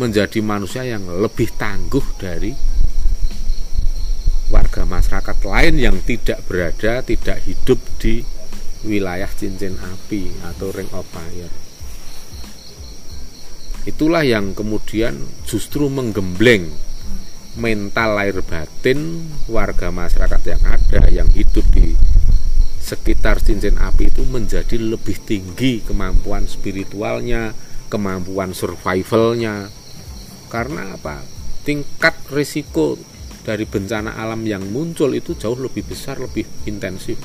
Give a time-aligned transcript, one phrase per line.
[0.00, 2.56] menjadi manusia yang lebih tangguh dari
[4.48, 8.24] warga masyarakat lain yang tidak berada, tidak hidup di
[8.88, 11.52] wilayah cincin api atau ring of fire.
[13.84, 16.68] Itulah yang kemudian justru menggembleng
[17.60, 21.96] mental lahir batin warga masyarakat yang ada yang hidup di
[22.80, 27.54] sekitar cincin api itu menjadi lebih tinggi kemampuan spiritualnya,
[27.86, 29.79] kemampuan survivalnya.
[30.50, 31.22] Karena apa?
[31.62, 32.98] Tingkat risiko
[33.46, 37.16] dari bencana alam yang muncul itu jauh lebih besar, lebih intensif.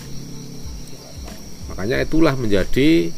[1.74, 3.10] Makanya itulah menjadi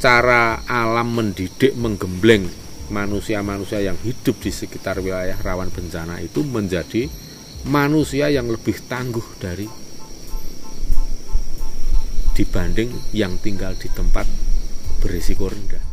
[0.00, 2.48] cara alam mendidik, menggembleng
[2.90, 7.06] manusia-manusia yang hidup di sekitar wilayah rawan bencana itu menjadi
[7.68, 9.68] manusia yang lebih tangguh dari
[12.34, 14.24] dibanding yang tinggal di tempat
[15.04, 15.89] berisiko rendah.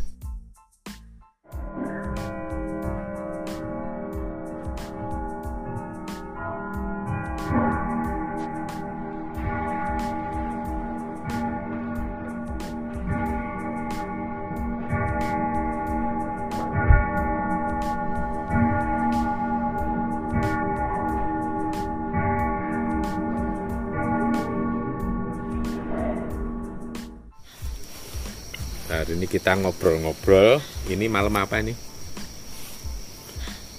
[29.48, 30.60] Kita ngobrol-ngobrol.
[30.92, 31.72] Ini malam apa ini?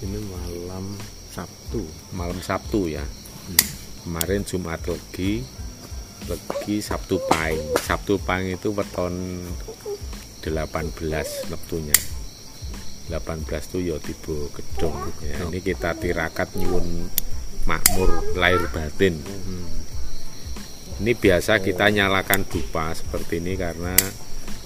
[0.01, 0.97] Ini malam
[1.29, 1.85] Sabtu.
[2.09, 3.05] Malam Sabtu ya.
[3.05, 3.69] Hmm.
[4.01, 5.45] Kemarin Jumat lagi,
[6.25, 7.77] lagi Sabtu Pahing.
[7.85, 9.45] Sabtu Pahing itu weton
[10.41, 10.49] 18
[11.53, 11.97] waktunya.
[13.13, 15.37] 18 tuh ya tiba gedung ya.
[15.53, 17.13] Ini kita tirakat nyuwun
[17.69, 19.21] makmur lahir batin.
[19.21, 19.69] Hmm.
[20.97, 23.93] Ini biasa kita nyalakan dupa seperti ini karena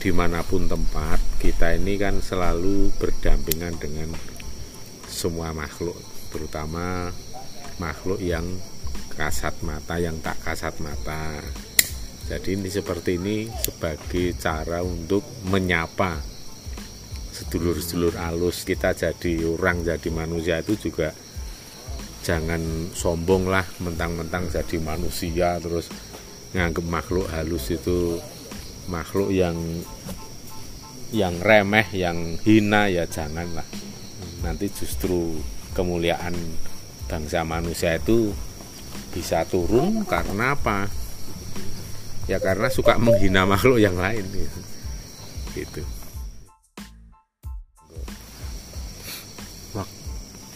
[0.03, 4.11] di mana pun tempat kita ini kan selalu berdampingan dengan
[5.07, 5.95] semua makhluk
[6.27, 7.07] terutama
[7.79, 8.43] makhluk yang
[9.15, 11.39] kasat mata yang tak kasat mata.
[12.27, 16.19] Jadi ini seperti ini sebagai cara untuk menyapa
[17.31, 18.67] sedulur-sedulur alus.
[18.67, 21.15] Kita jadi orang jadi manusia itu juga
[22.23, 25.91] jangan sombong lah mentang-mentang jadi manusia terus
[26.55, 28.15] nganggep makhluk halus itu
[28.87, 29.55] makhluk yang
[31.13, 33.65] yang remeh, yang hina ya janganlah.
[34.41, 35.37] Nanti justru
[35.77, 36.33] kemuliaan
[37.05, 38.33] bangsa manusia itu
[39.13, 40.89] bisa turun karena apa?
[42.25, 44.59] Ya karena suka menghina makhluk yang lain gitu.
[45.53, 45.83] gitu.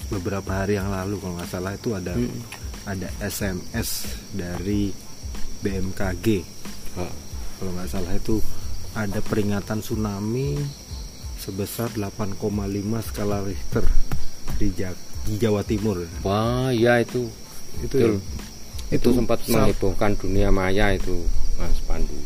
[0.08, 2.40] beberapa hari yang lalu kalau nggak salah itu ada hmm.
[2.88, 4.96] ada SMS dari
[5.60, 6.48] BMKG.
[6.96, 7.27] Oh
[7.58, 8.38] kalau nggak salah itu
[8.94, 10.58] ada peringatan tsunami
[11.38, 12.38] sebesar 8,5
[13.06, 13.86] skala Richter
[14.58, 14.74] di,
[15.26, 16.02] di Jawa Timur.
[16.26, 17.30] Wah, ya itu.
[17.82, 18.08] Itu ya.
[18.10, 18.18] itu,
[18.94, 21.22] itu sempat menghebohkan dunia maya itu,
[21.62, 22.18] Mas Pandu.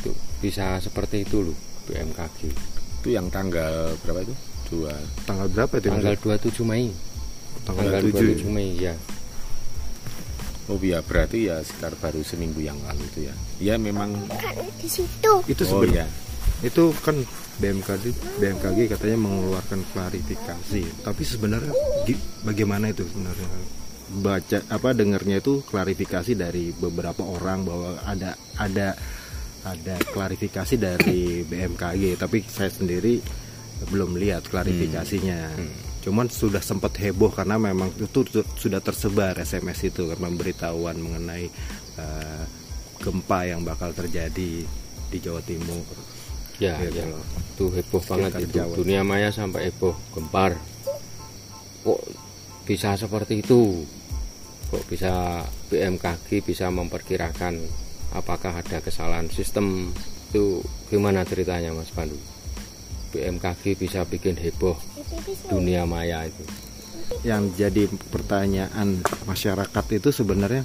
[0.00, 0.12] Itu
[0.44, 1.56] bisa seperti itu loh
[1.88, 2.52] BMKG.
[3.00, 4.34] Itu yang tanggal berapa itu?
[4.72, 4.94] Dua.
[5.24, 5.88] Tanggal berapa itu?
[5.88, 6.92] Tanggal 27 Mei.
[7.64, 8.94] Tanggal, tanggal 27 Mei ya.
[10.72, 13.34] Oh iya berarti ya sekitar baru seminggu yang lalu itu ya.
[13.60, 14.16] Ya memang
[14.80, 15.44] di situ.
[15.44, 16.08] Itu oh, iya.
[16.64, 17.20] Itu kan
[17.60, 21.04] BMKG BMKG katanya mengeluarkan klarifikasi.
[21.04, 21.76] Tapi sebenarnya
[22.40, 23.48] bagaimana itu sebenarnya?
[24.12, 28.96] Baca apa dengarnya itu klarifikasi dari beberapa orang bahwa ada ada
[29.68, 33.20] ada klarifikasi dari BMKG, tapi saya sendiri
[33.92, 35.40] belum lihat klarifikasinya.
[35.52, 35.68] Hmm.
[35.68, 38.26] Hmm cuman sudah sempat heboh karena memang itu
[38.58, 41.46] sudah tersebar SMS itu memberitahuan mengenai
[41.96, 42.42] uh,
[42.98, 44.66] gempa yang bakal terjadi
[45.12, 45.86] di Jawa Timur.
[46.58, 47.06] Ya, gitu ya.
[47.54, 48.58] Itu heboh banget itu.
[48.58, 48.74] Jawa.
[48.74, 50.58] Dunia maya sampai heboh gempar.
[51.86, 52.02] Kok
[52.66, 53.86] bisa seperti itu?
[54.74, 57.62] Kok bisa BMKG bisa memperkirakan
[58.10, 59.94] apakah ada kesalahan sistem?
[60.30, 62.18] Itu gimana ceritanya Mas Pandu?
[63.12, 64.74] BMKG bisa bikin heboh
[65.48, 66.42] dunia maya itu.
[67.22, 70.64] Yang jadi pertanyaan masyarakat itu sebenarnya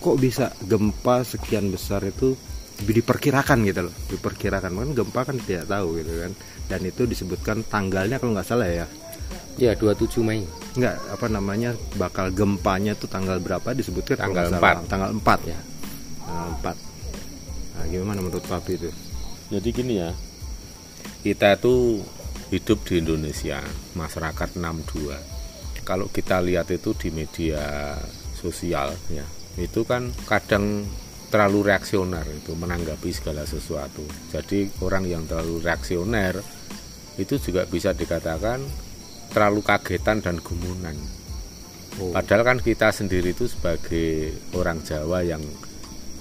[0.00, 2.32] kok bisa gempa sekian besar itu
[2.80, 4.72] diperkirakan gitu loh diperkirakan.
[4.72, 6.32] Kan gempa kan tidak tahu gitu kan.
[6.70, 8.86] Dan itu disebutkan tanggalnya kalau nggak salah ya.
[9.60, 10.46] Ya 27 Mei.
[10.78, 14.80] Nggak apa namanya bakal gempanya tuh tanggal berapa disebutkan tanggal 4 salah.
[14.88, 15.60] tanggal 4 ya.
[16.24, 16.76] Tanggal 4
[17.76, 18.90] nah, gimana menurut Papi itu?
[19.50, 20.10] Jadi gini ya
[21.20, 22.00] kita itu
[22.50, 23.62] hidup di Indonesia
[23.94, 27.96] masyarakat 62 kalau kita lihat itu di media
[28.34, 29.26] sosial ya
[29.58, 30.86] itu kan kadang
[31.30, 34.02] terlalu reaksioner itu menanggapi segala sesuatu.
[34.34, 36.42] Jadi orang yang terlalu reaksioner
[37.16, 38.58] itu juga bisa dikatakan
[39.30, 40.98] terlalu kagetan dan gumunan.
[42.02, 42.10] Oh.
[42.10, 45.42] Padahal kan kita sendiri itu sebagai orang Jawa yang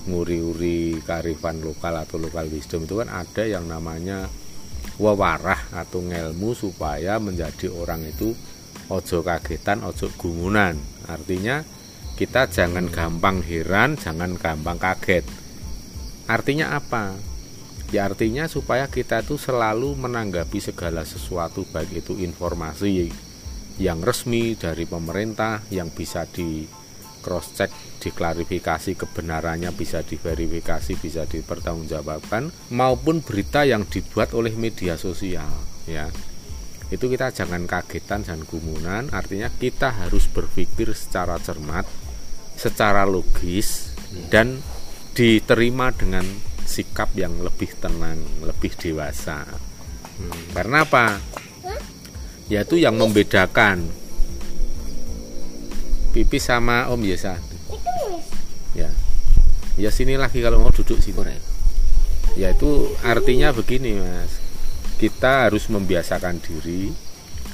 [0.05, 4.29] nguri-uri kearifan lokal atau lokal wisdom itu kan ada yang namanya
[4.99, 8.35] wewarah atau ngelmu supaya menjadi orang itu
[8.91, 10.75] ojo kagetan, ojo gumunan.
[11.07, 11.63] Artinya
[12.19, 15.23] kita jangan gampang heran, jangan gampang kaget.
[16.27, 17.15] Artinya apa?
[17.89, 23.09] Ya artinya supaya kita itu selalu menanggapi segala sesuatu baik itu informasi
[23.81, 26.69] yang resmi dari pemerintah yang bisa di
[27.19, 35.49] cross check, diklarifikasi kebenarannya bisa diverifikasi, bisa dipertanggungjawabkan maupun berita yang dibuat oleh media sosial
[35.85, 36.07] ya.
[36.89, 41.85] Itu kita jangan kagetan dan gumunan, artinya kita harus berpikir secara cermat
[42.59, 43.95] secara logis
[44.27, 44.59] dan
[45.15, 46.25] diterima dengan
[46.67, 49.47] sikap yang lebih tenang, lebih dewasa.
[50.19, 50.43] Hmm.
[50.51, 51.17] Karena apa?
[52.51, 53.98] Yaitu yang membedakan
[56.19, 57.39] pipi sama Om Yesa.
[58.75, 58.91] Ya.
[59.79, 61.39] Ya sini lagi kalau mau duduk sini.
[62.35, 64.35] Yaitu artinya begini, Mas.
[64.99, 66.91] Kita harus membiasakan diri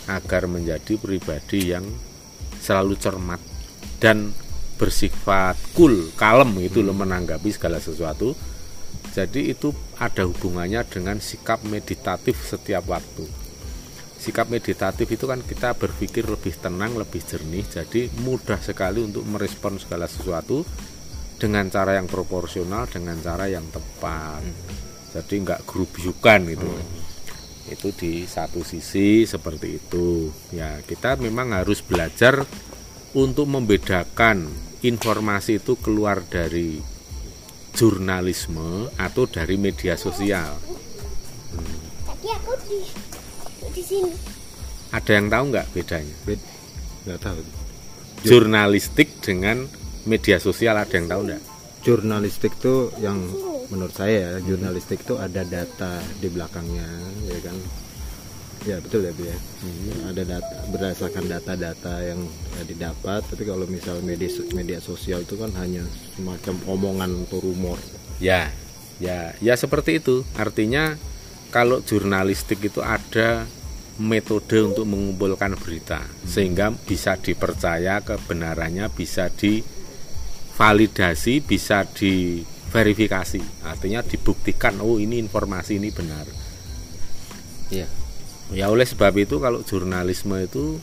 [0.09, 1.85] agar menjadi pribadi yang
[2.57, 3.37] selalu cermat
[4.01, 4.33] dan
[4.81, 6.89] bersifat cool, kalem itu hmm.
[6.89, 8.33] loh menanggapi segala sesuatu.
[9.13, 9.69] Jadi itu
[10.01, 13.44] ada hubungannya dengan sikap meditatif setiap waktu.
[14.25, 19.77] Sikap meditatif itu kan kita berpikir lebih tenang, lebih jernih, jadi mudah sekali untuk merespon
[19.77, 20.65] segala sesuatu
[21.37, 24.41] dengan cara yang proporsional, dengan cara yang tepat.
[24.41, 24.57] Hmm.
[25.13, 26.65] Jadi nggak gerubyukan gitu.
[26.65, 27.69] Hmm.
[27.69, 30.33] Itu di satu sisi seperti itu.
[30.49, 32.41] Ya kita memang harus belajar
[33.13, 34.49] untuk membedakan
[34.81, 36.81] informasi itu keluar dari
[37.75, 40.55] jurnalisme atau dari media sosial.
[41.53, 41.77] Hmm.
[42.09, 42.79] Tadi aku di,
[43.74, 44.11] di sini.
[44.89, 46.15] Ada yang tahu nggak bedanya?
[46.25, 46.41] Bed,
[47.05, 47.39] nggak tahu.
[48.25, 49.69] Jurnalistik dengan
[50.09, 51.43] media sosial ada yang tahu nggak?
[51.85, 53.21] Jurnalistik itu yang
[53.69, 56.89] menurut saya jurnalistik itu ada data di belakangnya,
[57.29, 57.57] ya kan
[58.65, 59.37] Ya betul ya Bu ya.
[59.61, 62.17] Hmm, ada data berdasarkan data-data yang
[62.57, 63.21] ya, didapat.
[63.29, 64.25] Tapi kalau misal media
[64.57, 65.85] media sosial itu kan hanya
[66.17, 67.77] semacam omongan atau rumor.
[68.17, 68.49] Ya,
[68.97, 70.25] ya, ya seperti itu.
[70.33, 70.97] Artinya
[71.53, 73.45] kalau jurnalistik itu ada
[74.01, 76.27] metode untuk mengumpulkan berita hmm.
[76.27, 86.27] sehingga bisa dipercaya kebenarannya bisa divalidasi bisa diverifikasi artinya dibuktikan oh ini informasi ini benar
[87.71, 87.87] ya
[88.53, 90.77] Ya oleh sebab itu kalau jurnalisme itu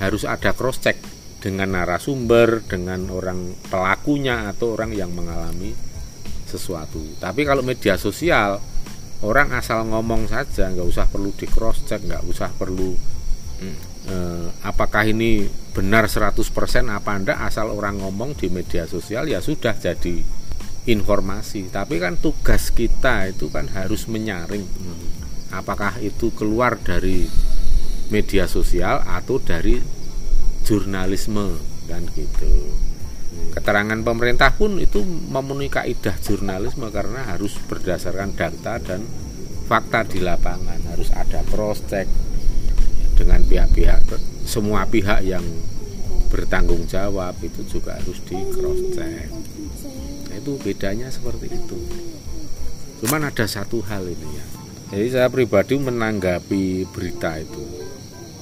[0.00, 0.96] harus ada cross check
[1.44, 5.76] dengan narasumber, dengan orang pelakunya atau orang yang mengalami
[6.48, 7.04] sesuatu.
[7.20, 8.64] Tapi kalau media sosial
[9.26, 12.94] orang asal ngomong saja, nggak usah perlu di cross check, nggak usah perlu
[13.60, 16.38] hmm, eh, apakah ini benar 100%
[16.86, 20.22] apa anda asal orang ngomong di media sosial ya sudah jadi
[20.86, 21.68] informasi.
[21.74, 24.62] Tapi kan tugas kita itu kan harus menyaring.
[24.62, 27.26] Hmm apakah itu keluar dari
[28.10, 29.82] media sosial atau dari
[30.66, 32.50] jurnalisme kan gitu
[33.56, 39.02] keterangan pemerintah pun itu memenuhi kaidah jurnalisme karena harus berdasarkan data dan
[39.66, 40.78] fakta di lapangan.
[40.92, 42.06] Harus ada cross check
[43.16, 44.06] dengan pihak-pihak.
[44.46, 45.42] Semua pihak yang
[46.28, 49.30] bertanggung jawab itu juga harus di cross check
[50.26, 51.78] nah, itu bedanya seperti itu.
[53.00, 54.46] Cuman ada satu hal ini ya.
[54.86, 57.62] Jadi saya pribadi menanggapi berita itu.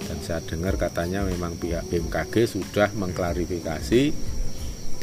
[0.05, 4.34] Dan saya dengar katanya memang pihak BMKG sudah mengklarifikasi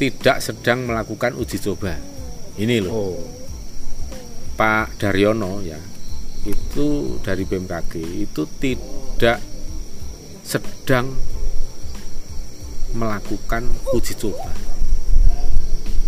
[0.02, 1.94] tidak sedang melakukan uji coba.
[2.58, 2.90] Ini loh.
[2.90, 3.22] Oh.
[4.58, 5.78] Pak Daryono ya
[6.42, 9.38] itu dari BMKG itu tidak
[10.42, 11.14] sedang
[12.98, 14.50] melakukan uji coba.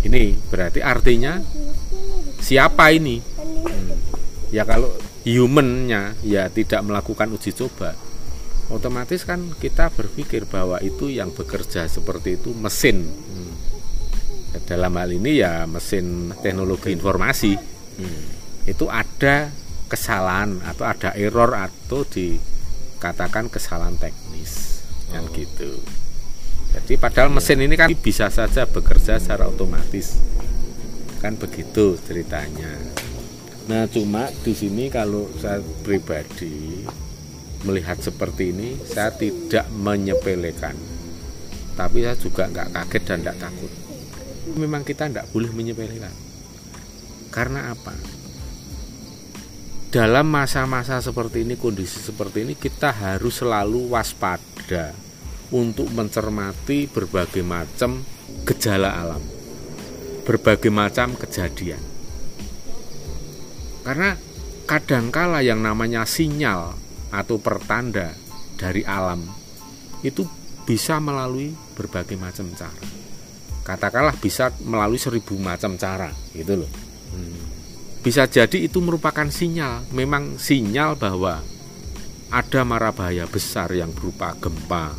[0.02, 1.38] Ini berarti artinya
[2.42, 3.22] siapa ini?
[3.22, 3.94] Hmm.
[4.50, 4.90] Ya kalau
[5.22, 7.94] humannya ya tidak melakukan uji coba
[8.72, 13.53] otomatis kan kita berpikir bahwa itu yang bekerja seperti itu mesin hmm.
[14.62, 17.58] Dalam hal ini ya mesin teknologi informasi
[17.98, 18.22] hmm.
[18.70, 19.50] itu ada
[19.90, 25.30] kesalahan atau ada error atau dikatakan kesalahan teknis kan oh.
[25.30, 25.72] kan gitu
[26.74, 27.36] jadi padahal iya.
[27.38, 30.18] mesin ini kan bisa saja bekerja secara otomatis
[31.22, 32.94] kan begitu ceritanya
[33.64, 36.84] Nah, cuma di sini kalau saya pribadi
[37.64, 40.76] melihat seperti ini, saya tidak menyepelekan.
[41.72, 43.72] Tapi saya juga nggak kaget dan nggak takut.
[44.52, 46.12] Memang kita nggak boleh menyepelekan.
[47.34, 47.90] karena apa?
[49.90, 54.94] Dalam masa-masa seperti ini kondisi seperti ini kita harus selalu waspada
[55.50, 58.06] untuk mencermati berbagai macam
[58.46, 59.22] gejala alam
[60.24, 61.80] berbagai macam kejadian.
[63.84, 64.16] Karena
[64.64, 66.72] kadangkala yang namanya sinyal
[67.12, 68.16] atau pertanda
[68.56, 69.20] dari alam
[70.00, 70.24] itu
[70.64, 72.93] bisa melalui berbagai macam cara
[73.64, 76.70] katakanlah bisa melalui seribu macam cara gitu loh.
[78.04, 79.88] Bisa jadi itu merupakan sinyal.
[79.96, 81.40] Memang sinyal bahwa
[82.28, 84.92] ada mara bahaya besar yang berupa gempa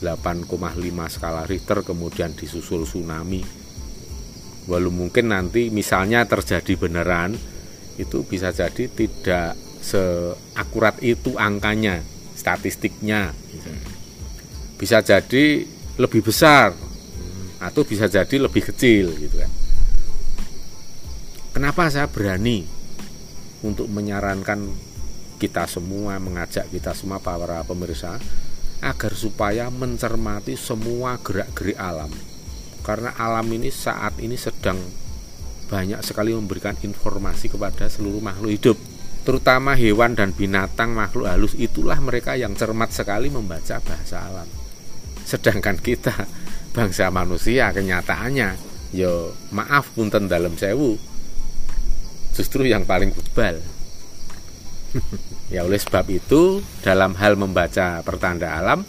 [0.00, 0.48] 8,5
[1.12, 3.44] skala Richter kemudian disusul tsunami.
[4.64, 7.36] Walau mungkin nanti misalnya terjadi beneran
[8.00, 9.52] itu bisa jadi tidak
[9.84, 12.00] seakurat itu angkanya
[12.32, 13.36] statistiknya.
[14.78, 15.66] Bisa jadi
[15.98, 16.87] lebih besar
[17.58, 19.52] atau bisa jadi lebih kecil gitu kan.
[21.54, 22.62] Kenapa saya berani
[23.66, 24.70] untuk menyarankan
[25.42, 28.18] kita semua, mengajak kita semua para pemirsa
[28.78, 32.10] agar supaya mencermati semua gerak-gerik alam.
[32.86, 34.78] Karena alam ini saat ini sedang
[35.68, 38.78] banyak sekali memberikan informasi kepada seluruh makhluk hidup.
[39.26, 41.52] Terutama hewan dan binatang makhluk halus.
[41.58, 44.48] Itulah mereka yang cermat sekali membaca bahasa alam.
[45.28, 46.14] Sedangkan kita
[46.72, 48.56] bangsa manusia kenyataannya
[48.92, 50.96] yo maaf punten dalam sewu
[52.32, 53.58] justru yang paling bebal.
[55.52, 58.86] ya oleh sebab itu dalam hal membaca pertanda alam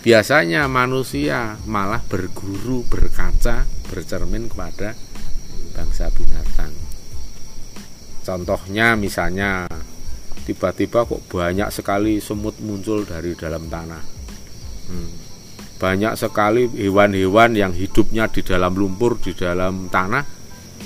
[0.00, 4.96] biasanya manusia malah berguru berkaca bercermin kepada
[5.76, 6.72] bangsa binatang.
[8.24, 9.68] Contohnya misalnya
[10.48, 14.02] tiba-tiba kok banyak sekali semut muncul dari dalam tanah.
[14.90, 15.29] Hmm.
[15.80, 20.28] Banyak sekali hewan-hewan yang hidupnya di dalam lumpur, di dalam tanah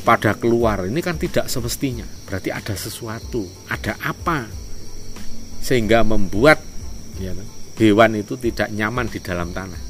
[0.07, 0.87] pada keluar.
[0.87, 2.07] Ini kan tidak semestinya.
[2.31, 4.47] Berarti ada sesuatu ada apa
[5.59, 6.63] sehingga membuat
[7.19, 7.49] ya, kan,
[7.83, 9.83] hewan itu tidak nyaman di dalam tanah.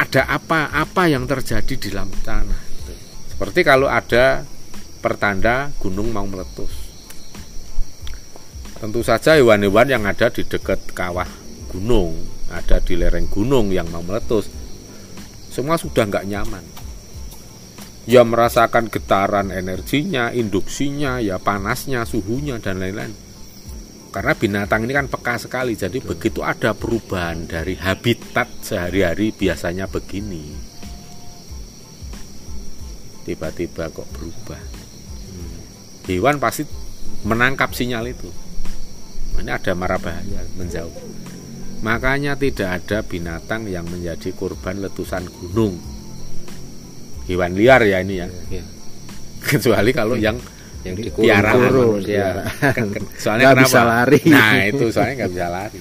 [0.00, 2.60] Ada apa apa yang terjadi di dalam tanah?
[3.28, 4.40] Seperti kalau ada
[5.04, 6.72] pertanda gunung mau meletus.
[8.78, 11.26] Tentu saja hewan-hewan yang ada di dekat kawah
[11.68, 14.48] gunung ada di lereng gunung yang mau meletus
[15.52, 16.64] semua sudah nggak nyaman
[18.08, 23.12] ya merasakan getaran energinya, induksinya, ya panasnya, suhunya dan lain-lain.
[24.08, 26.16] Karena binatang ini kan peka sekali, jadi Betul.
[26.16, 30.56] begitu ada perubahan dari habitat sehari-hari biasanya begini,
[33.28, 34.62] tiba-tiba kok berubah.
[35.28, 35.60] Hmm.
[36.08, 36.64] Hewan pasti
[37.28, 38.32] menangkap sinyal itu.
[39.36, 41.17] Ini ada mara bahaya menjauh.
[41.78, 45.78] Makanya tidak ada binatang yang menjadi korban letusan gunung
[47.28, 48.28] hewan liar ya ini ya.
[48.50, 48.64] ya.
[49.44, 50.40] Kecuali kalau yang
[50.82, 52.48] yang piaraan ya.
[53.20, 53.68] Soalnya gak kenapa?
[53.68, 54.20] bisa lari.
[54.26, 55.80] Nah, itu soalnya nggak bisa lari.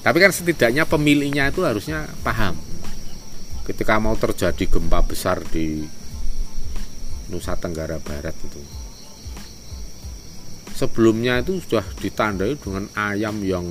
[0.00, 2.56] Tapi kan setidaknya pemiliknya itu harusnya paham.
[3.64, 5.84] Ketika mau terjadi gempa besar di
[7.30, 8.60] Nusa Tenggara Barat itu.
[10.74, 13.66] Sebelumnya itu sudah ditandai dengan ayam yang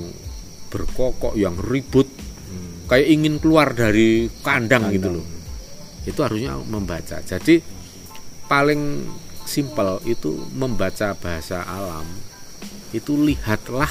[0.70, 2.86] berkokok, yang ribut, hmm.
[2.86, 4.94] kayak ingin keluar dari kandang, kandang.
[4.94, 5.26] gitu loh
[6.08, 7.60] itu harusnya membaca jadi
[8.48, 9.04] paling
[9.44, 12.06] simpel itu membaca bahasa alam
[12.90, 13.90] itu lihatlah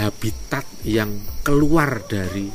[0.00, 2.48] habitat yang keluar dari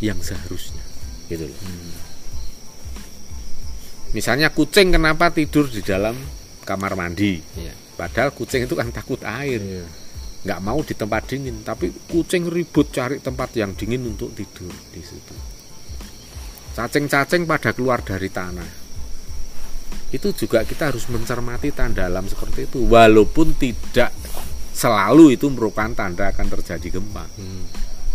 [0.00, 0.80] yang seharusnya
[1.28, 1.60] gitu loh.
[1.60, 1.92] Hmm.
[4.10, 6.18] Misalnya kucing kenapa tidur di dalam
[6.66, 7.38] kamar mandi?
[7.54, 7.74] Ya.
[8.00, 9.60] Padahal kucing itu kan takut air.
[9.60, 9.84] Ya
[10.40, 11.60] nggak mau di tempat dingin.
[11.60, 15.36] Tapi kucing ribut cari tempat yang dingin untuk tidur di situ.
[16.72, 18.70] Cacing-cacing pada keluar dari tanah.
[20.10, 22.88] Itu juga kita harus mencermati tanda alam seperti itu.
[22.88, 24.14] Walaupun tidak
[24.72, 27.26] selalu itu merupakan tanda akan terjadi gempa.
[27.36, 27.64] Hmm.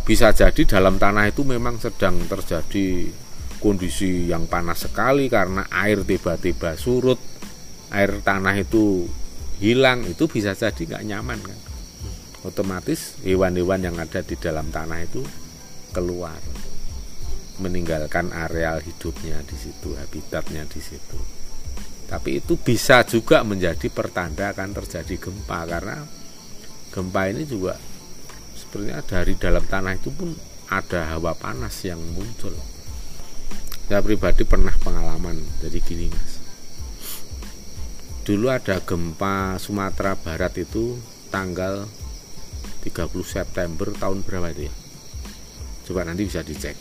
[0.06, 3.10] bisa jadi dalam tanah itu memang sedang terjadi
[3.58, 7.18] kondisi yang panas sekali karena air tiba-tiba surut.
[7.89, 9.10] Air tanah itu
[9.59, 11.59] hilang itu bisa jadi nggak nyaman kan?
[12.45, 15.24] Otomatis hewan-hewan yang ada di dalam tanah itu
[15.95, 16.38] keluar
[17.57, 21.17] meninggalkan areal hidupnya di situ habitatnya di situ.
[22.05, 25.97] Tapi itu bisa juga menjadi pertanda akan terjadi gempa karena
[26.93, 27.79] gempa ini juga
[28.53, 30.29] sebenarnya dari dalam tanah itu pun
[30.69, 32.53] ada hawa panas yang muncul.
[33.89, 36.35] Saya pribadi pernah pengalaman jadi gini mas
[38.25, 40.98] dulu ada gempa Sumatera Barat itu
[41.29, 41.86] tanggal
[42.82, 44.74] 30 September tahun berapa itu ya?
[45.86, 46.74] Coba nanti bisa dicek.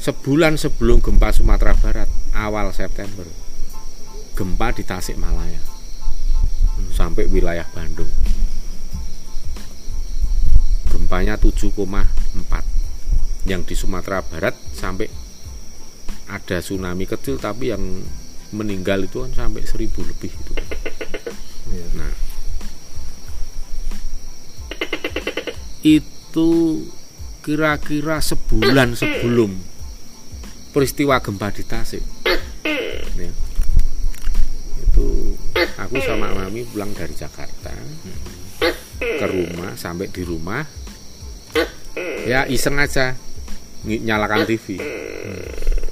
[0.00, 3.28] Sebulan sebelum gempa Sumatera Barat awal September
[4.32, 6.96] gempa di Tasikmalaya hmm.
[6.96, 8.08] sampai wilayah Bandung.
[10.88, 11.92] Gempanya 7,4
[13.44, 15.12] yang di Sumatera Barat sampai
[16.32, 17.84] ada tsunami kecil tapi yang
[18.52, 20.52] meninggal itu kan sampai seribu lebih itu.
[21.72, 21.86] Ya.
[21.96, 22.12] nah.
[25.82, 26.50] Itu
[27.42, 29.56] kira-kira sebulan sebelum
[30.70, 32.04] peristiwa gempa di Tasik.
[33.18, 33.28] Ya.
[34.88, 35.36] itu
[35.76, 37.74] aku sama mami pulang dari Jakarta
[39.00, 40.62] ke rumah sampai di rumah.
[42.24, 43.18] Ya iseng aja
[43.84, 44.78] nyalakan TV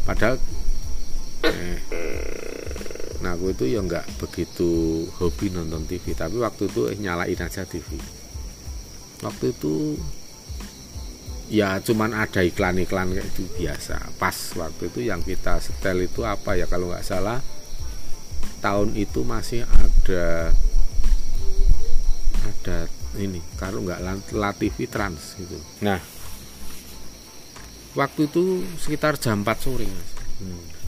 [0.06, 0.38] padahal
[3.34, 7.96] aku itu ya nggak begitu hobi nonton TV tapi waktu itu eh, nyalain aja TV
[9.20, 9.98] waktu itu
[11.50, 13.98] ya cuman ada iklan-iklan kayak itu biasa.
[14.16, 17.42] Pas waktu itu yang kita setel itu apa ya kalau nggak salah
[18.62, 20.54] tahun itu masih ada
[22.46, 22.78] ada
[23.18, 24.00] ini kalau nggak
[24.38, 25.58] La TV Trans gitu.
[25.82, 25.98] Nah.
[27.90, 30.10] Waktu itu sekitar jam 4 sore mas.
[30.38, 30.79] Hmm.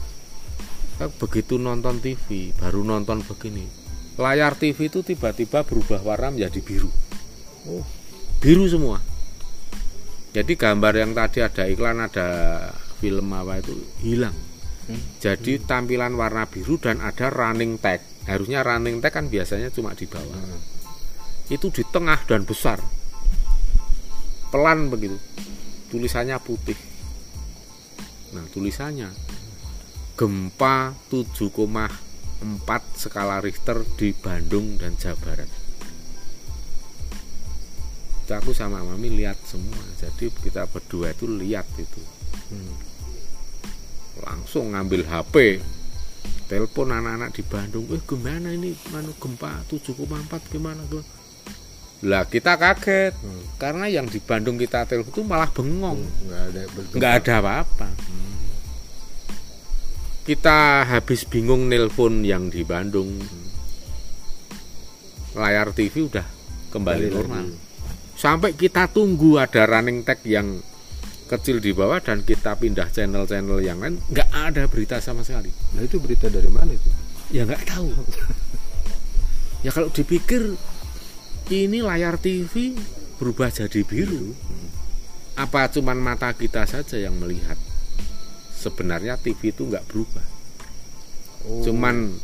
[1.00, 3.64] Begitu nonton TV baru nonton begini.
[4.20, 6.90] Layar TV itu tiba-tiba berubah warna menjadi biru.
[7.64, 7.84] Oh.
[8.42, 9.00] Biru semua.
[10.32, 12.28] Jadi gambar yang tadi ada iklan ada
[13.00, 14.34] film apa itu hilang.
[14.82, 14.98] Hmm.
[15.22, 15.70] jadi hmm.
[15.70, 18.02] tampilan warna biru dan ada running tag.
[18.26, 20.36] Harusnya running tag kan biasanya cuma di bawah.
[20.36, 20.60] Hmm.
[21.52, 22.80] itu di tengah dan besar.
[24.48, 25.20] Pelan begitu.
[25.92, 26.78] Tulisannya putih.
[28.32, 29.12] Nah tulisannya
[30.22, 31.90] gempa 7,4
[32.94, 35.50] skala Richter di Bandung dan Jawa Barat.
[38.22, 41.98] Itu aku sama mami lihat semua jadi kita berdua itu lihat itu.
[42.54, 42.94] Hmm.
[44.22, 45.58] langsung ngambil HP
[46.46, 48.78] telepon anak-anak di Bandung eh gimana ini?
[48.94, 50.86] Manu gempa 7,4 gimana?
[50.86, 51.02] Tuh
[52.06, 53.58] lah kita kaget hmm.
[53.58, 55.98] karena yang di Bandung kita telepon itu malah bengong.
[55.98, 56.62] Hmm, nggak ada
[56.94, 57.88] nggak ada apa-apa.
[57.90, 58.31] Hmm.
[60.22, 63.18] Kita habis bingung nelpon yang di Bandung.
[65.34, 66.26] Layar TV udah
[66.70, 67.50] kembali normal.
[67.50, 67.58] lagi.
[68.14, 70.62] Sampai kita tunggu ada running tag yang
[71.26, 75.50] kecil di bawah dan kita pindah channel-channel yang lain nggak ada berita sama sekali.
[75.74, 76.90] Nah itu berita dari mana itu?
[77.34, 77.90] Ya nggak tahu.
[79.62, 80.58] Ya kalau dipikir
[81.46, 82.74] ini layar TV
[83.22, 84.34] berubah jadi biru.
[85.38, 87.54] Apa cuman mata kita saja yang melihat
[88.62, 90.26] sebenarnya TV itu nggak berubah.
[91.42, 91.58] Oh.
[91.66, 92.14] cuman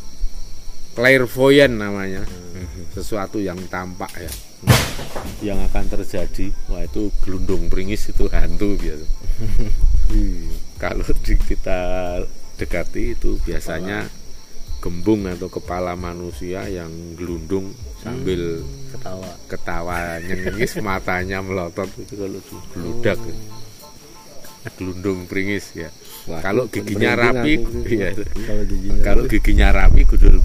[0.94, 2.22] clairvoyant namanya.
[2.26, 2.90] Hmm.
[2.90, 4.32] sesuatu yang tampak ya.
[5.38, 6.46] Yang akan terjadi.
[6.66, 9.06] Wah itu gelundung pringis itu hantu biasa.
[10.82, 11.78] Kalau di, kita
[12.58, 14.10] dekati itu biasanya
[14.78, 19.30] gembung atau kepala manusia yang gelundung sambil hmm, ketawa.
[19.50, 21.90] ketawa nyengis matanya melotot.
[21.98, 22.40] Itu kalau
[22.74, 23.18] geludak.
[23.22, 24.74] Oh.
[24.78, 25.88] gelundung pringis ya
[26.28, 27.56] Wah, kalau giginya rapi
[28.48, 30.36] kalau giginya, kalau giginya rapi gundul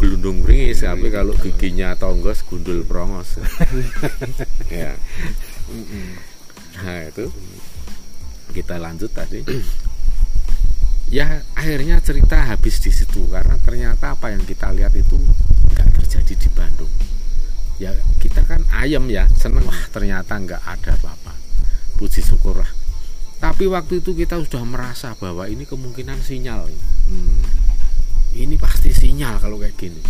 [0.00, 3.36] gelundung bringis tapi kalau giginya tonggos gundul prongos.
[4.72, 4.96] Ya
[6.76, 7.28] nah itu.
[8.52, 9.44] Kita lanjut tadi.
[11.12, 13.28] Ya akhirnya cerita habis di situ.
[13.28, 15.16] Karena ternyata apa yang kita lihat itu
[15.72, 16.92] nggak terjadi di Bandung.
[17.76, 19.64] Ya kita kan ayam ya seneng.
[19.68, 21.32] Wah ternyata nggak ada apa-apa.
[21.96, 22.85] Puji syukurlah
[23.36, 27.40] tapi waktu itu kita sudah merasa bahwa ini kemungkinan sinyal hmm.
[28.36, 30.00] ini pasti sinyal kalau kayak gini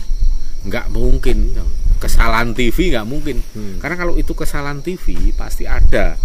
[0.67, 1.55] nggak mungkin
[1.99, 3.79] kesalahan TV nggak mungkin hmm.
[3.83, 6.19] karena kalau itu kesalahan TV pasti ada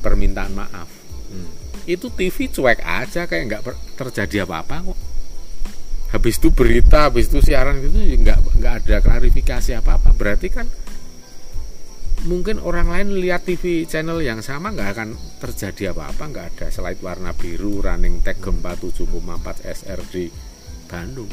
[0.00, 0.88] permintaan maaf
[1.32, 1.48] hmm.
[1.88, 3.62] itu TV cuek aja kayak nggak
[3.96, 4.98] terjadi apa-apa kok
[6.12, 10.68] habis itu berita habis itu siaran itu nggak nggak ada klarifikasi apa-apa berarti kan
[12.22, 15.08] mungkin orang lain lihat TV channel yang sama nggak akan
[15.42, 19.18] terjadi apa-apa nggak ada slide warna biru running tag gempa 7,4
[19.66, 20.30] SR di
[20.86, 21.30] Bandung.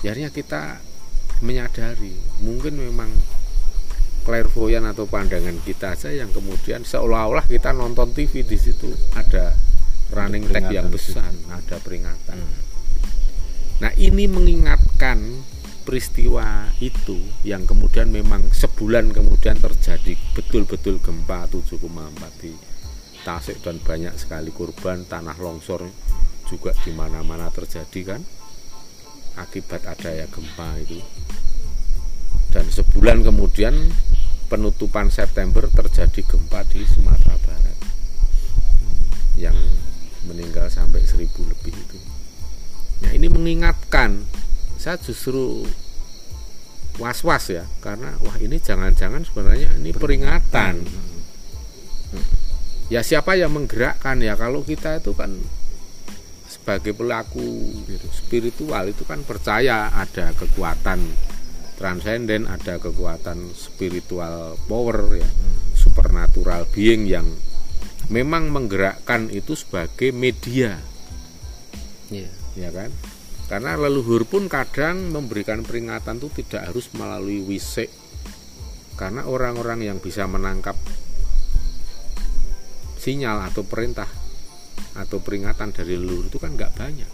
[0.00, 0.80] Akhirnya kita
[1.44, 3.12] menyadari mungkin memang
[4.24, 9.56] clairvoyant atau pandangan kita aja yang kemudian seolah-olah kita nonton TV di situ ada
[10.12, 12.38] running tag yang besar ada peringatan.
[12.40, 12.58] Hmm.
[13.80, 15.40] nah ini mengingatkan
[15.90, 21.82] peristiwa itu yang kemudian memang sebulan kemudian terjadi betul-betul gempa 7,4
[22.38, 22.54] di
[23.26, 25.90] Tasik dan banyak sekali korban tanah longsor
[26.46, 28.22] juga di mana-mana terjadi kan?
[29.34, 31.02] Akibat adanya gempa itu.
[32.54, 33.74] Dan sebulan kemudian
[34.46, 37.78] penutupan September terjadi gempa di Sumatera Barat
[39.34, 39.58] yang
[40.22, 41.98] meninggal sampai seribu lebih itu.
[43.02, 44.22] Nah ini mengingatkan
[44.80, 45.68] saya justru
[46.96, 50.80] was-was ya karena wah ini jangan-jangan sebenarnya ini peringatan.
[52.88, 54.40] Ya siapa yang menggerakkan ya?
[54.40, 55.36] Kalau kita itu kan
[56.48, 57.76] sebagai pelaku
[58.10, 60.98] spiritual itu kan percaya ada kekuatan
[61.78, 65.30] transenden ada kekuatan spiritual power ya
[65.72, 67.24] supernatural being yang
[68.12, 70.76] memang menggerakkan itu sebagai media.
[72.10, 72.32] Yeah.
[72.58, 72.90] ya kan
[73.50, 77.90] karena leluhur pun kadang memberikan peringatan itu tidak harus melalui wisik.
[78.94, 80.78] Karena orang-orang yang bisa menangkap
[82.94, 84.06] sinyal atau perintah
[84.94, 87.10] atau peringatan dari leluhur itu kan nggak banyak.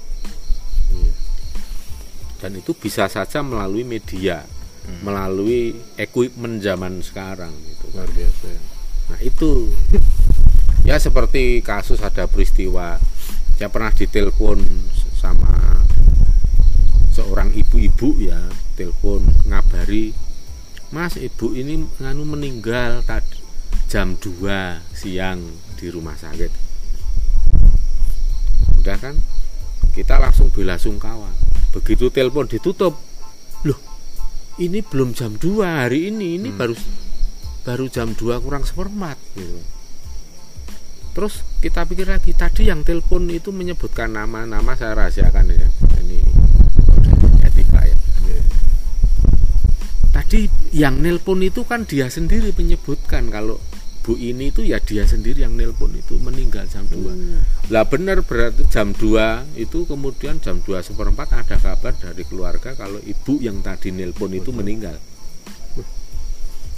[0.92, 1.14] Iya.
[2.36, 5.08] Dan itu bisa saja melalui media, hmm.
[5.08, 8.52] melalui equipment zaman sekarang itu luar biasa.
[9.08, 9.72] Nah itu
[10.84, 13.00] ya seperti kasus ada peristiwa
[13.56, 14.60] saya pernah ditelepon
[15.16, 15.75] sama
[17.16, 18.36] seorang ibu-ibu ya
[18.76, 20.12] telepon ngabari
[20.92, 23.42] Mas ibu ini nganu meninggal tadi
[23.90, 25.42] jam 2 siang
[25.74, 26.52] di rumah sakit.
[28.78, 29.18] Udah kan?
[29.90, 31.26] Kita langsung bela sungkawa.
[31.74, 32.94] Begitu telepon ditutup
[33.66, 33.80] loh
[34.62, 36.58] ini belum jam 2 hari ini ini hmm.
[36.58, 36.74] baru
[37.66, 39.58] baru jam 2 kurang seperempat gitu.
[41.18, 45.66] Terus kita pikir lagi tadi yang telepon itu menyebutkan nama-nama saya rahasiakan ya.
[45.98, 46.36] Ini
[50.26, 53.60] tadi yang nelpon itu kan dia sendiri menyebutkan kalau
[54.06, 57.74] Bu ini itu ya dia sendiri yang nelpon itu meninggal jam 2 hmm.
[57.74, 63.02] lah benar berarti jam 2 itu kemudian jam 2 seperempat ada kabar dari keluarga kalau
[63.02, 64.94] ibu yang tadi nelpon itu meninggal.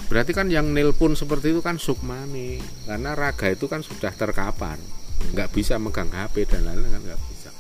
[0.09, 4.81] Berarti kan yang nelpon seperti itu kan sukmani karena raga itu kan sudah terkapar.
[5.37, 7.51] Nggak bisa megang HP dan lain-lain kan nggak bisa.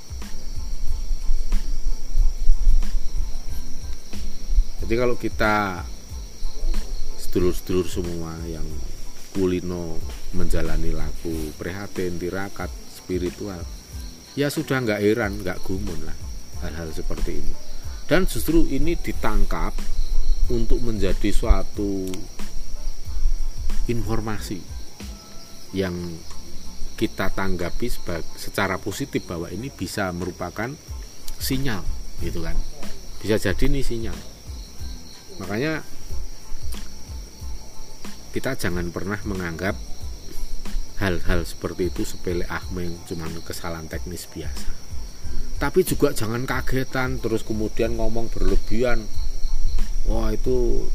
[4.80, 5.84] Jadi kalau kita
[7.38, 8.66] sedulur-sedulur semua yang
[9.31, 9.94] kulino
[10.35, 13.62] menjalani laku prihatin tirakat spiritual.
[14.35, 16.18] Ya sudah nggak heran nggak gumun lah
[16.66, 17.55] hal-hal seperti ini.
[18.11, 19.70] Dan justru ini ditangkap
[20.51, 22.11] untuk menjadi suatu
[23.87, 24.59] informasi
[25.79, 25.94] yang
[26.98, 27.87] kita tanggapi
[28.35, 30.74] secara positif bahwa ini bisa merupakan
[31.38, 31.87] sinyal
[32.18, 32.59] gitu kan?
[33.22, 34.18] Bisa jadi ini sinyal.
[35.38, 35.87] Makanya
[38.30, 39.74] kita jangan pernah menganggap
[40.98, 44.68] hal-hal seperti itu sepele ahmeng cuman kesalahan teknis biasa.
[45.58, 49.02] Tapi juga jangan kagetan terus kemudian ngomong berlebihan.
[50.06, 50.86] Wah itu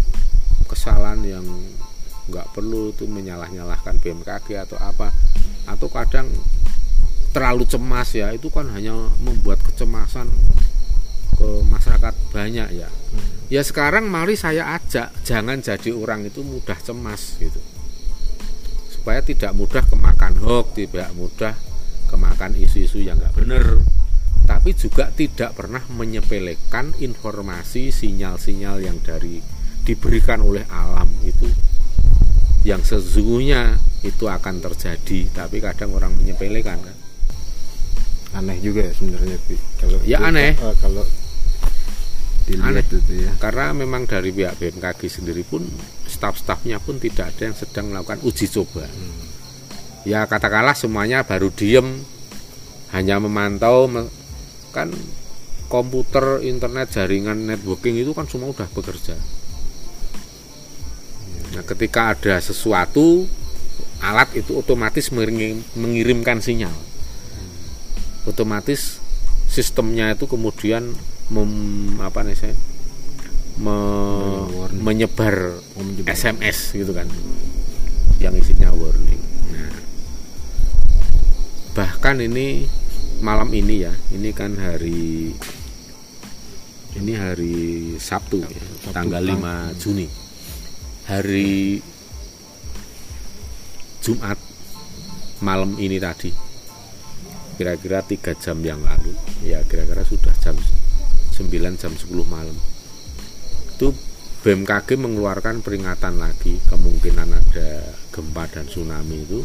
[0.68, 1.46] kesalahan yang
[2.32, 5.12] nggak perlu itu menyalah-nyalahkan BMKG atau apa.
[5.68, 6.32] Atau kadang
[7.36, 10.30] terlalu cemas ya itu kan hanya membuat kecemasan
[11.36, 12.90] ke masyarakat banyak ya.
[13.52, 17.60] Ya sekarang mari saya ajak jangan jadi orang itu mudah cemas gitu.
[18.90, 21.54] Supaya tidak mudah kemakan hoax tidak mudah
[22.08, 23.82] kemakan isu-isu yang nggak benar
[24.44, 29.40] tapi juga tidak pernah menyepelekan informasi sinyal-sinyal yang dari
[29.84, 31.48] diberikan oleh alam itu.
[32.64, 33.76] Yang sesungguhnya
[34.08, 36.98] itu akan terjadi tapi kadang orang menyepelekan kan?
[38.40, 39.38] Aneh juga ya sebenarnya
[39.80, 40.56] kalau ya aneh.
[40.56, 41.04] eh, kalau
[42.44, 42.86] dilihat Aneh.
[42.86, 43.32] itu ya.
[43.40, 45.64] Karena memang dari pihak BMKG sendiri pun
[46.08, 48.86] staf-stafnya pun tidak ada yang sedang melakukan uji coba.
[48.88, 49.32] Hmm.
[50.04, 52.04] ya katakanlah semuanya baru diem
[52.92, 53.88] hanya memantau
[54.76, 54.92] kan
[55.72, 59.16] komputer internet jaringan networking itu kan semua sudah bekerja.
[61.56, 63.26] Nah ketika ada sesuatu
[64.04, 65.10] alat itu otomatis
[65.74, 66.76] mengirimkan sinyal.
[68.28, 69.00] Otomatis
[69.48, 70.94] sistemnya itu kemudian
[71.32, 71.52] mem,
[72.04, 72.56] apa nih saya?
[73.62, 73.78] Me,
[74.82, 75.62] menyebar
[76.10, 77.08] SMS gitu kan.
[78.20, 79.22] Yang isinya warning.
[79.54, 79.72] Nah,
[81.78, 82.66] bahkan ini
[83.24, 85.32] malam ini ya, ini kan hari
[86.94, 87.56] ini hari
[87.98, 90.08] Sabtu, ya, Sabtu tanggal 5 Juni.
[91.04, 91.84] Hari
[94.04, 94.40] Jumat
[95.40, 96.32] malam ini tadi.
[97.54, 99.14] Kira-kira tiga jam yang lalu.
[99.46, 100.58] Ya kira-kira sudah jam
[101.34, 102.54] 9 jam 10 malam.
[103.74, 103.98] Itu
[104.46, 109.42] BMKG mengeluarkan peringatan lagi kemungkinan ada gempa dan tsunami itu.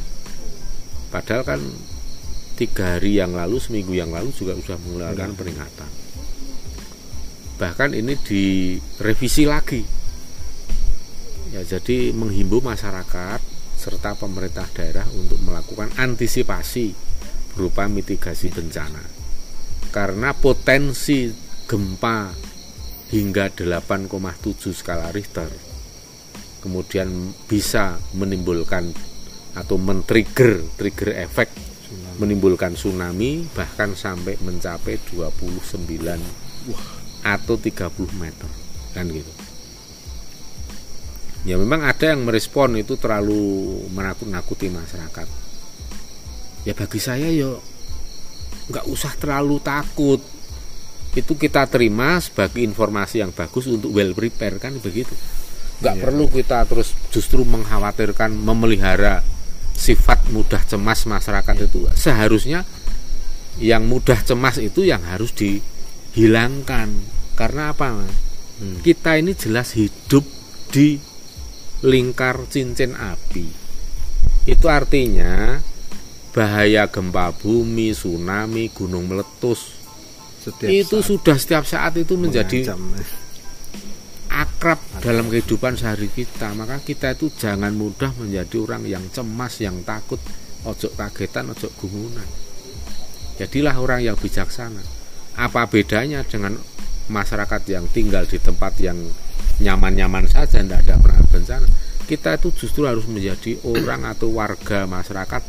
[1.09, 1.61] Padahal kan
[2.59, 5.38] tiga hari yang lalu seminggu yang lalu juga sudah mengeluarkan iya.
[5.38, 5.90] peringatan.
[7.62, 9.83] Bahkan ini direvisi lagi.
[11.55, 13.40] Ya jadi menghimbau masyarakat
[13.79, 16.92] serta pemerintah daerah untuk melakukan antisipasi
[17.55, 19.01] berupa mitigasi bencana.
[19.94, 22.33] Karena potensi gempa
[23.12, 25.52] hingga 8,7 skala Richter.
[26.64, 28.90] Kemudian bisa menimbulkan
[29.54, 31.48] atau men-trigger trigger efek
[32.18, 36.18] menimbulkan tsunami bahkan sampai mencapai 29
[36.72, 36.85] Wah.
[37.22, 38.50] atau 30 meter.
[38.96, 39.33] Kan gitu.
[41.46, 45.28] Ya memang ada yang merespon itu terlalu menakut-nakuti masyarakat.
[46.66, 47.62] Ya bagi saya yo
[48.68, 50.20] nggak usah terlalu takut
[51.16, 55.12] itu kita terima sebagai informasi yang bagus untuk well prepare kan begitu
[55.79, 56.03] nggak yeah.
[56.05, 59.23] perlu kita terus justru mengkhawatirkan memelihara
[59.79, 61.66] sifat mudah cemas masyarakat yeah.
[61.71, 62.61] itu seharusnya
[63.59, 66.90] yang mudah cemas itu yang harus dihilangkan
[67.38, 68.03] karena apa
[68.61, 68.83] hmm.
[68.83, 70.27] kita ini jelas hidup
[70.75, 70.99] di
[71.87, 73.47] lingkar cincin api
[74.51, 75.62] itu artinya
[76.35, 79.78] bahaya gempa bumi tsunami gunung meletus
[80.49, 82.73] setiap itu sudah setiap saat itu menjadi
[84.29, 86.53] akrab dalam kehidupan sehari kita.
[86.57, 90.19] Maka kita itu jangan mudah menjadi orang yang cemas yang takut
[90.67, 92.27] ojo kagetan ojo gumunan
[93.39, 94.83] jadilah orang yang bijaksana.
[95.39, 96.59] Apa bedanya dengan
[97.07, 98.99] masyarakat yang tinggal di tempat yang
[99.63, 101.67] nyaman-nyaman saja tidak ada pernah bencana
[102.09, 105.43] kita itu justru harus menjadi orang atau warga masyarakat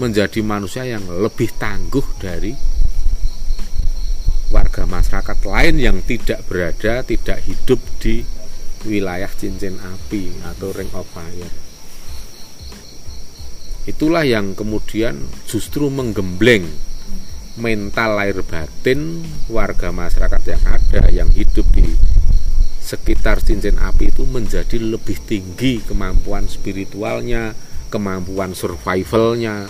[0.00, 2.56] menjadi manusia yang lebih tangguh dari
[4.54, 8.22] warga masyarakat lain yang tidak berada, tidak hidup di
[8.86, 11.50] wilayah cincin api atau ring of fire.
[13.90, 16.70] Itulah yang kemudian justru menggembleng
[17.58, 21.90] mental lahir batin warga masyarakat yang ada yang hidup di
[22.78, 27.58] sekitar cincin api itu menjadi lebih tinggi kemampuan spiritualnya,
[27.90, 29.66] kemampuan survivalnya.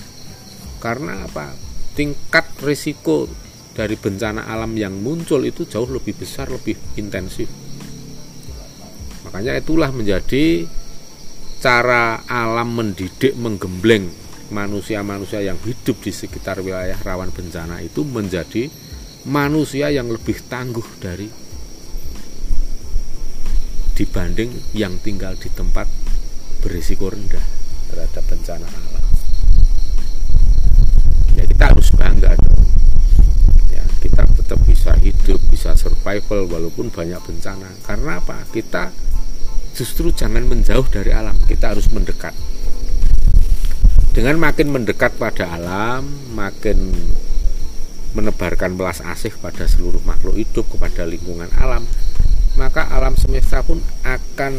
[0.78, 1.56] Karena apa?
[1.94, 3.30] Tingkat risiko
[3.74, 7.50] dari bencana alam yang muncul itu jauh lebih besar, lebih intensif.
[9.26, 10.62] Makanya itulah menjadi
[11.58, 14.14] cara alam mendidik, menggembleng
[14.54, 18.70] manusia-manusia yang hidup di sekitar wilayah rawan bencana itu menjadi
[19.26, 21.26] manusia yang lebih tangguh dari
[23.98, 25.90] dibanding yang tinggal di tempat
[26.62, 27.42] berisiko rendah
[27.90, 29.06] terhadap bencana alam.
[31.34, 32.54] Ya kita harus bangga dong
[34.14, 37.66] kita tetap bisa hidup, bisa survival walaupun banyak bencana.
[37.82, 38.46] Karena apa?
[38.46, 38.94] Kita
[39.74, 42.30] justru jangan menjauh dari alam, kita harus mendekat.
[44.14, 46.94] Dengan makin mendekat pada alam, makin
[48.14, 51.82] menebarkan belas asih pada seluruh makhluk hidup kepada lingkungan alam,
[52.54, 54.54] maka alam semesta pun akan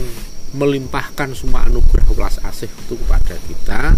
[0.52, 3.96] melimpahkan semua anugerah belas asih itu kepada kita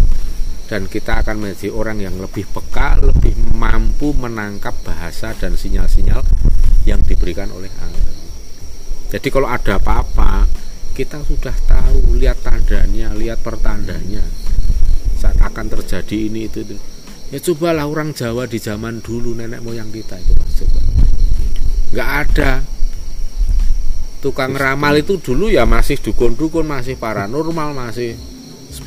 [0.68, 6.20] dan kita akan menjadi orang yang lebih peka, lebih mampu menangkap bahasa dan sinyal-sinyal
[6.84, 8.12] yang diberikan oleh Allah.
[9.08, 10.44] Jadi kalau ada apa-apa,
[10.92, 14.20] kita sudah tahu, lihat tandanya, lihat pertandanya.
[15.16, 16.76] Saat akan terjadi ini itu, itu.
[17.32, 20.80] Ya cobalah orang Jawa di zaman dulu nenek moyang kita itu mas coba.
[21.92, 22.52] Nggak ada
[24.24, 28.16] tukang ramal itu dulu ya masih dukun-dukun, masih paranormal, masih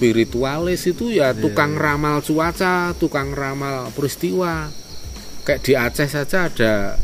[0.01, 1.93] spiritualis itu ya iya, tukang yeah.
[1.93, 4.73] ramal cuaca, tukang ramal peristiwa.
[5.45, 6.97] Kayak di Aceh saja ada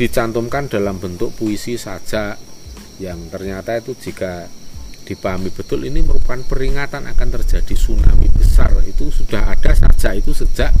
[0.00, 2.40] dicantumkan dalam bentuk puisi saja
[2.96, 4.48] yang ternyata itu jika
[5.04, 10.72] dipahami betul ini merupakan peringatan akan terjadi tsunami besar itu sudah ada saja itu sejak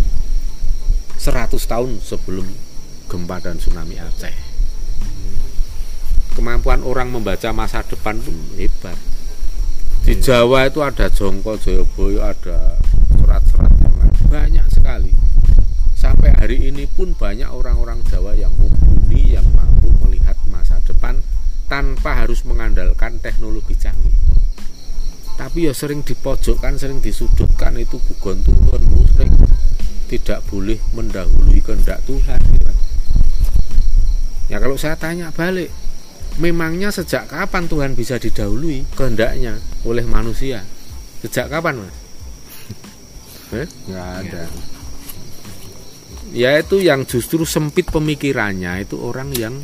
[1.20, 2.48] 100 tahun sebelum
[3.12, 4.36] gempa dan tsunami Aceh
[6.36, 8.96] kemampuan orang membaca masa depan pun hebat
[10.04, 12.76] di Jawa itu ada Jongko Joyoboyo ada
[13.20, 13.72] serat-serat
[14.30, 15.12] banyak sekali.
[15.98, 21.18] Sampai hari ini pun banyak orang-orang Jawa yang mumpuni yang mampu melihat masa depan
[21.66, 24.14] tanpa harus mengandalkan teknologi canggih.
[25.34, 28.82] Tapi ya sering dipojokkan sering disudutkan itu bukan Tuhan
[29.16, 29.34] sering
[30.06, 32.72] tidak boleh mendahului kehendak Tuhan gitu.
[34.50, 35.70] Ya kalau saya tanya balik
[36.40, 40.64] memangnya sejak kapan Tuhan bisa didahului kehendaknya oleh manusia?
[41.20, 41.94] Sejak kapan mas?
[43.50, 43.66] Eh?
[43.90, 44.42] nggak ada.
[46.30, 49.58] Ya itu yang justru sempit pemikirannya itu orang yang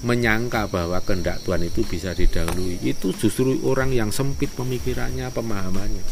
[0.00, 2.80] menyangka bahwa kehendak Tuhan itu bisa didahului.
[2.80, 6.04] Itu justru orang yang sempit pemikirannya pemahamannya.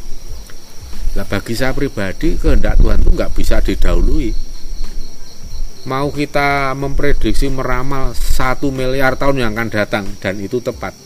[1.16, 4.53] Lah bagi saya pribadi kehendak Tuhan itu nggak bisa didahului
[5.84, 10.96] mau kita memprediksi meramal satu miliar tahun yang akan datang dan itu tepat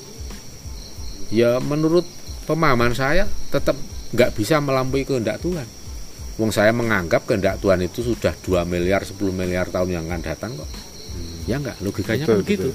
[1.35, 2.07] ya menurut
[2.47, 3.75] pemahaman saya tetap
[4.15, 5.67] nggak bisa melampaui kehendak Tuhan
[6.39, 10.55] Wong saya menganggap kehendak Tuhan itu sudah 2 miliar 10 miliar tahun yang akan datang
[10.55, 10.71] kok.
[10.71, 11.51] Hmm.
[11.51, 12.71] Ya enggak, logikanya betul, kan begitu.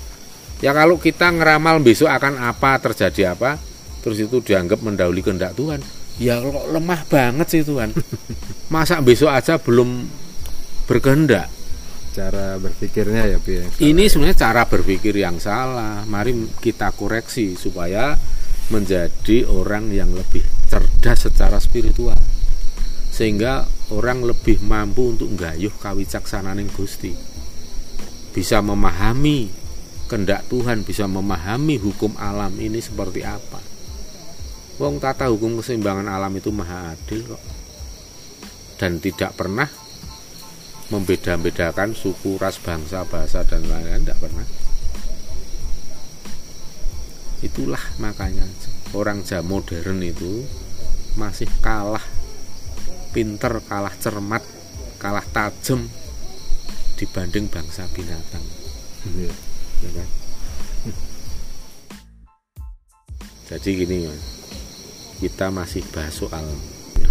[0.59, 3.55] Ya kalau kita ngeramal besok akan apa, terjadi apa,
[4.03, 5.79] terus itu dianggap mendahului kehendak Tuhan.
[6.19, 7.95] Ya kok lemah banget sih Tuhan.
[8.73, 10.11] Masa besok aja belum
[10.83, 11.47] berkehendak
[12.13, 13.81] cara berpikirnya ya Pi.
[13.81, 16.05] Ini sebenarnya cara berpikir yang salah.
[16.05, 18.13] Mari kita koreksi supaya
[18.69, 22.15] menjadi orang yang lebih cerdas secara spiritual.
[23.09, 27.13] Sehingga orang lebih mampu untuk nggayuh kawicaksananing Gusti.
[28.33, 29.49] Bisa memahami
[30.05, 33.61] kehendak Tuhan, bisa memahami hukum alam ini seperti apa.
[34.81, 37.43] Wong tata hukum keseimbangan alam itu maha adil kok.
[38.81, 39.82] Dan tidak pernah
[40.93, 44.45] membeda-bedakan suku, ras, bangsa, bahasa dan lain-lain tidak pernah.
[47.41, 48.45] Itulah makanya
[48.93, 50.45] orang jam modern itu
[51.17, 52.05] masih kalah
[53.09, 54.45] pinter, kalah cermat,
[55.01, 55.89] kalah tajam
[57.01, 58.45] dibanding bangsa binatang.
[59.17, 59.33] Ya.
[59.81, 60.09] Ya kan?
[63.49, 64.07] Jadi gini
[65.19, 66.45] kita masih bahas soal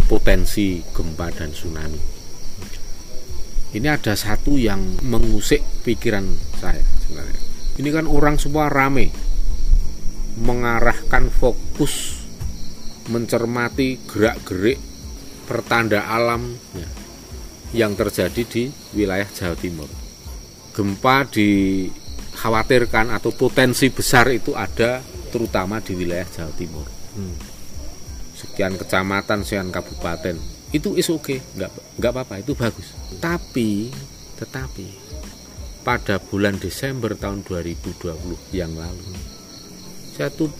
[0.09, 2.22] potensi gempa dan tsunami
[3.73, 6.29] ini ada satu yang mengusik pikiran
[6.61, 7.41] saya sebenarnya.
[7.81, 9.09] Ini kan orang semua rame
[10.37, 12.21] mengarahkan fokus
[13.09, 14.77] mencermati gerak-gerik
[15.49, 16.89] pertanda alam ya,
[17.73, 19.89] yang terjadi di wilayah Jawa Timur.
[20.77, 25.01] Gempa dikhawatirkan atau potensi besar itu ada
[25.33, 26.87] terutama di wilayah Jawa Timur.
[27.17, 27.37] Hmm.
[28.37, 31.39] Sekian kecamatan, sekian kabupaten itu is oke okay.
[31.57, 32.97] nggak nggak apa-apa itu bagus.
[33.21, 33.93] Tapi
[34.41, 34.89] tetapi
[35.85, 39.13] pada bulan Desember tahun 2020 yang lalu
[40.15, 40.51] saya tuh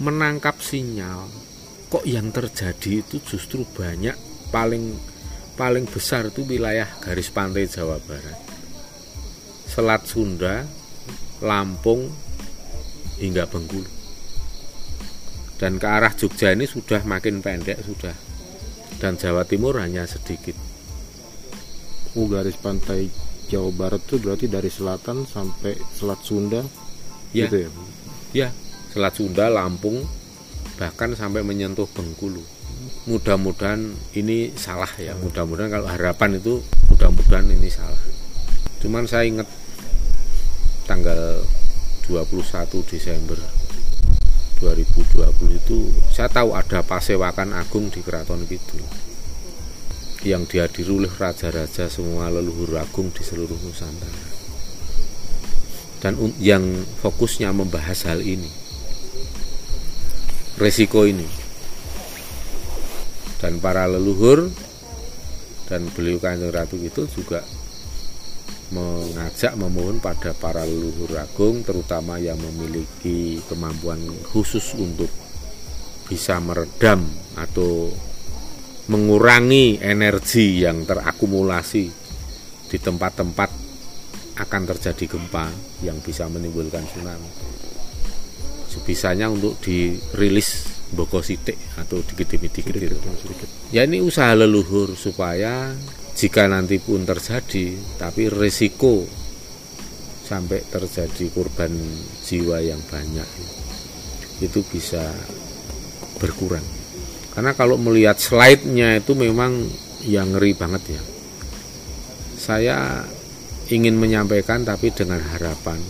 [0.00, 1.28] menangkap sinyal
[1.92, 4.16] kok yang terjadi itu justru banyak
[4.48, 4.96] paling
[5.52, 8.40] paling besar itu wilayah garis pantai Jawa Barat.
[9.68, 10.64] Selat Sunda
[11.44, 12.08] Lampung
[13.20, 13.88] hingga Bengkulu.
[15.60, 18.16] Dan ke arah Jogja ini sudah makin pendek sudah
[19.02, 20.54] dan Jawa Timur hanya sedikit.
[22.14, 23.10] Oh, garis pantai
[23.50, 26.62] Jawa Barat itu berarti dari selatan sampai Selat Sunda
[27.34, 27.50] ya.
[27.50, 27.70] gitu ya?
[28.30, 28.48] Ya,
[28.94, 30.06] Selat Sunda, Lampung,
[30.78, 32.46] bahkan sampai menyentuh Bengkulu.
[33.10, 35.18] Mudah-mudahan ini salah ya.
[35.18, 37.98] Mudah-mudahan kalau harapan itu mudah-mudahan ini salah.
[38.78, 39.50] Cuman saya ingat
[40.86, 41.42] tanggal
[42.06, 43.38] 21 Desember
[44.62, 48.86] 2020 itu saya tahu ada pasewakan agung di Keraton Kidul
[50.22, 54.22] yang dihadiri oleh raja-raja semua leluhur agung di seluruh Nusantara.
[55.98, 56.62] Dan yang
[57.02, 58.50] fokusnya membahas hal ini
[60.58, 61.26] resiko ini
[63.42, 64.46] dan para leluhur
[65.66, 67.42] dan beliau kanjeng ratu itu juga
[68.72, 74.00] mengajak memohon pada para leluhur agung terutama yang memiliki kemampuan
[74.32, 75.12] khusus untuk
[76.08, 77.04] bisa meredam
[77.36, 77.92] atau
[78.88, 81.84] mengurangi energi yang terakumulasi
[82.66, 83.50] di tempat-tempat
[84.40, 85.52] akan terjadi gempa
[85.84, 87.28] yang bisa menimbulkan tsunami.
[88.72, 92.72] Sebisanya untuk dirilis boko sitik atau dikit-dikit.
[93.72, 95.72] Ya ini usaha leluhur supaya
[96.22, 99.02] jika nanti pun terjadi tapi risiko
[100.22, 101.74] sampai terjadi korban
[102.22, 103.26] jiwa yang banyak
[104.38, 105.02] itu bisa
[106.22, 106.62] berkurang.
[107.34, 109.66] Karena kalau melihat slide-nya itu memang
[110.06, 111.02] yang ngeri banget ya.
[112.38, 112.78] Saya
[113.66, 115.82] ingin menyampaikan tapi dengan harapan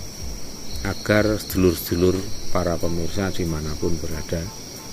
[0.88, 2.16] agar sedulur-sedulur
[2.56, 4.40] para pemirsa di mana pun berada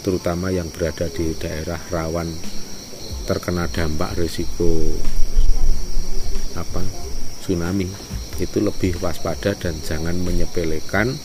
[0.03, 2.27] terutama yang berada di daerah rawan
[3.27, 4.79] terkena dampak risiko
[6.57, 6.81] apa
[7.43, 7.89] tsunami
[8.39, 11.17] itu lebih waspada dan jangan menyepelekan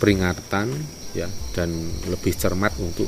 [0.00, 0.72] peringatan
[1.12, 1.70] ya dan
[2.08, 3.06] lebih cermat untuk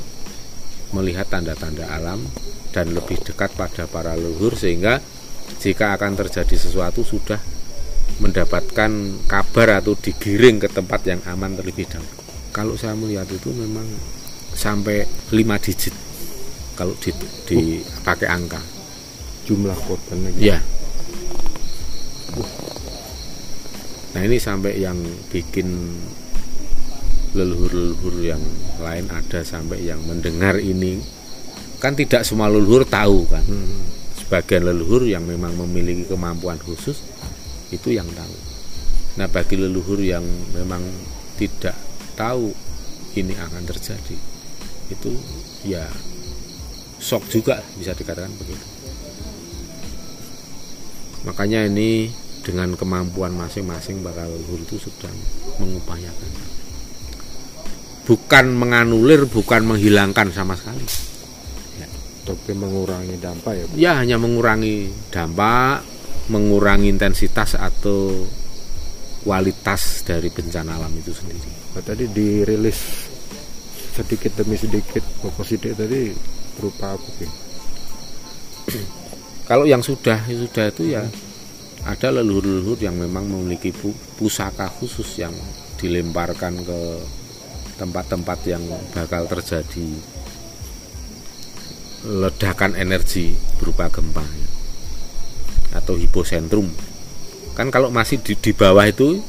[0.95, 2.23] melihat tanda-tanda alam
[2.71, 5.03] dan lebih dekat pada para leluhur sehingga
[5.59, 7.39] jika akan terjadi sesuatu sudah
[8.23, 8.91] mendapatkan
[9.27, 12.11] kabar atau digiring ke tempat yang aman terlebih dahulu.
[12.55, 13.85] Kalau saya melihat itu memang
[14.55, 15.93] sampai 5 digit
[16.73, 18.61] kalau dipakai angka
[19.45, 20.53] jumlah korbannya gitu.
[20.53, 20.59] ya
[24.15, 24.97] nah ini sampai yang
[25.29, 25.67] bikin
[27.37, 28.41] leluhur-leluhur yang
[28.81, 30.97] lain ada sampai yang mendengar ini.
[31.77, 33.45] Kan tidak semua leluhur tahu kan?
[33.45, 33.85] Hmm.
[34.17, 36.99] sebagian leluhur yang memang memiliki kemampuan khusus
[37.71, 38.35] itu yang tahu.
[39.21, 40.83] Nah bagi leluhur yang memang
[41.39, 41.77] tidak
[42.17, 42.51] tahu
[43.15, 44.17] ini akan terjadi
[44.89, 45.11] itu
[45.63, 45.85] ya
[46.99, 48.65] shock juga bisa dikatakan begitu.
[51.23, 52.11] Makanya ini
[52.47, 55.11] dengan kemampuan masing-masing para leluhur itu sudah
[55.59, 56.31] mengupayakan.
[58.07, 60.87] Bukan menganulir bukan menghilangkan sama sekali.
[61.75, 61.87] Ya.
[62.23, 65.85] tapi mengurangi dampak ya ya hanya mengurangi dampak
[66.31, 68.25] mengurangi intensitas atau
[69.27, 71.51] kualitas dari bencana alam itu sendiri.
[71.75, 72.79] Nah, tadi dirilis
[73.91, 75.03] sedikit demi sedikit
[75.43, 76.15] sidik tadi
[76.55, 77.09] berupa apa?
[79.47, 81.03] Kalau yang sudah sudah itu ya
[81.83, 83.75] ada leluhur-leluhur yang memang memiliki
[84.17, 85.33] pusaka khusus yang
[85.77, 86.79] dilemparkan ke
[87.77, 88.63] tempat-tempat yang
[88.95, 89.87] bakal terjadi
[92.07, 94.25] ledakan energi berupa gempa
[95.75, 96.71] atau hipocentrum
[97.53, 99.21] kan kalau masih di, di bawah itu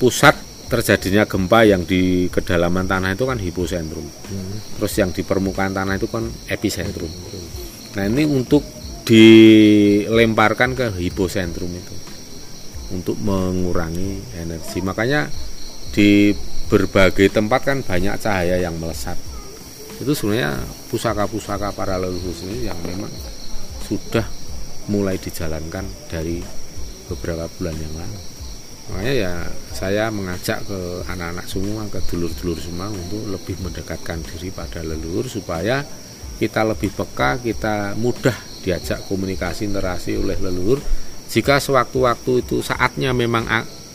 [0.00, 0.32] pusat
[0.70, 4.06] terjadinya gempa yang di kedalaman tanah itu kan hipocentrum.
[4.06, 4.56] Hmm.
[4.78, 7.10] Terus yang di permukaan tanah itu kan epicentrum.
[7.98, 8.62] Nah, ini untuk
[9.10, 11.96] dilemparkan ke hipocentrum itu
[12.94, 14.78] untuk mengurangi energi.
[14.86, 15.26] Makanya
[15.90, 16.30] di
[16.70, 19.18] berbagai tempat kan banyak cahaya yang melesat.
[19.98, 20.62] Itu sebenarnya
[20.94, 23.10] pusaka-pusaka para leluhur ini yang memang
[23.82, 24.22] sudah
[24.86, 26.38] mulai dijalankan dari
[27.10, 28.20] beberapa bulan yang lalu
[28.90, 29.34] makanya ya
[29.70, 35.86] saya mengajak ke anak-anak semua ke dulur-dulur semua untuk lebih mendekatkan diri pada leluhur supaya
[36.42, 40.80] kita lebih peka kita mudah diajak komunikasi interaksi oleh leluhur
[41.30, 43.46] jika sewaktu-waktu itu saatnya memang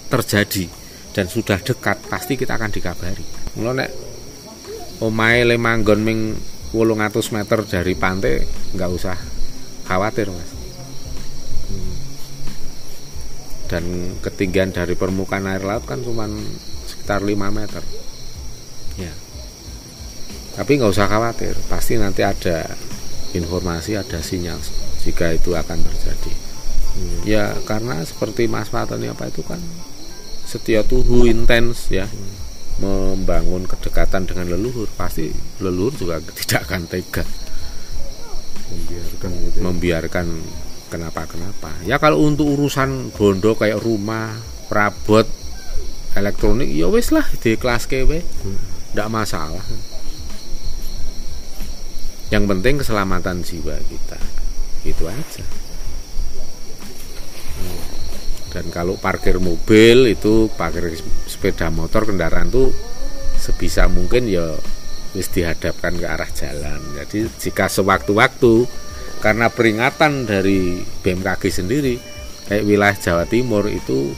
[0.07, 0.71] terjadi
[1.11, 3.23] dan sudah dekat pasti kita akan dikabari.
[3.59, 3.91] Mulai nek
[5.03, 6.19] omae lemanggon ming
[6.71, 8.43] 800 meter dari pantai
[8.75, 9.15] nggak usah
[9.87, 10.51] khawatir mas.
[13.65, 16.27] Dan ketinggian dari permukaan air laut kan cuma
[16.87, 17.83] sekitar 5 meter.
[18.95, 19.11] Ya.
[20.55, 22.63] Tapi nggak usah khawatir pasti nanti ada
[23.35, 24.57] informasi ada sinyal
[25.03, 27.19] jika itu akan terjadi hmm.
[27.27, 29.59] ya karena seperti Mas Fatani apa itu kan
[30.47, 32.81] setia tuhu intens ya hmm.
[32.81, 35.29] membangun kedekatan dengan leluhur pasti
[35.59, 37.23] leluhur juga tidak akan tega
[38.65, 39.63] membiarkan gitu ya.
[39.63, 40.27] membiarkan
[40.89, 41.71] kenapa-kenapa.
[41.85, 44.37] Ya kalau untuk urusan bondo kayak rumah,
[44.69, 45.25] perabot,
[46.15, 48.23] elektronik, ya wis lah di kelas kewe,
[48.93, 49.65] tidak masalah.
[52.33, 54.19] Yang penting keselamatan jiwa kita,
[54.85, 55.45] itu aja.
[58.55, 60.95] Dan kalau parkir mobil itu parkir
[61.27, 62.71] sepeda motor kendaraan tuh
[63.35, 64.55] sebisa mungkin ya
[65.11, 66.79] wis dihadapkan ke arah jalan.
[66.95, 68.63] Jadi jika sewaktu-waktu
[69.19, 71.99] karena peringatan dari BMKG sendiri
[72.47, 74.15] kayak wilayah Jawa Timur itu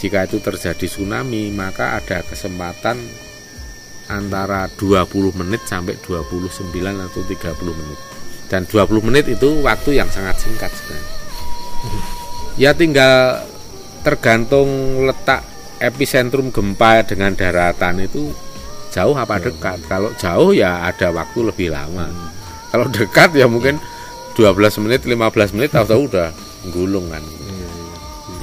[0.00, 3.00] jika itu terjadi tsunami maka ada kesempatan
[4.06, 8.00] antara 20 menit sampai 29 atau 30 menit.
[8.46, 11.14] Dan 20 menit itu waktu yang sangat singkat sebenarnya.
[12.56, 13.42] Ya tinggal
[14.06, 15.42] tergantung letak
[15.82, 18.30] epicentrum gempa dengan daratan itu
[18.94, 19.82] jauh apa dekat.
[19.90, 22.06] Kalau jauh ya ada waktu lebih lama.
[22.70, 23.82] Kalau dekat ya mungkin
[24.38, 26.30] 12 menit 15 menit tahu-tahu udah
[26.70, 27.20] gulung kan.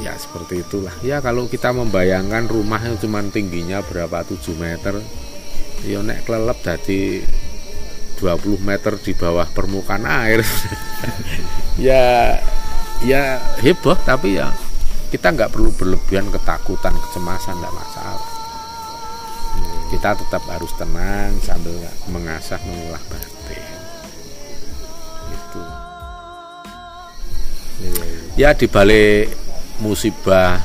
[0.03, 0.91] Ya seperti itulah.
[0.99, 4.99] Ya kalau kita membayangkan rumahnya cuma tingginya berapa 7 meter
[5.83, 7.23] ya nek kelelep jadi
[8.23, 10.41] 20 meter di bawah permukaan air.
[11.73, 12.37] Ya
[13.01, 14.53] ya heboh tapi ya
[15.09, 18.29] kita nggak perlu berlebihan ketakutan kecemasan tidak masalah.
[19.89, 21.81] Kita tetap harus tenang sambil
[22.13, 23.81] mengasah mengolah batin.
[28.37, 29.33] Ya di balik
[29.81, 30.61] musibah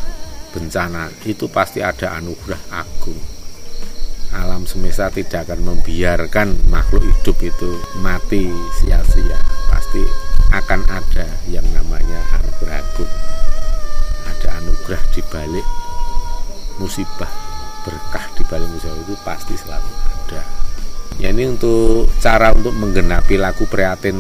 [0.53, 3.38] bencana itu pasti ada anugerah agung
[4.35, 7.71] alam semesta tidak akan membiarkan makhluk hidup itu
[8.05, 8.49] mati
[8.81, 9.41] sia-sia.
[9.73, 10.03] Pasti
[10.53, 13.13] akan ada yang namanya anugerah agung.
[14.29, 15.67] Ada anugerah di balik
[16.79, 17.31] musibah
[17.89, 20.43] berkah di balik musibah itu pasti selalu ada.
[21.19, 24.15] Ya ini untuk cara untuk menggenapi lagu prihatin